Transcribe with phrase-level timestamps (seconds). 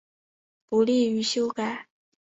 [0.67, 1.87] 不利于修改